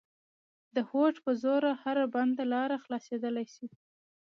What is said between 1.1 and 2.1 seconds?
په زور هره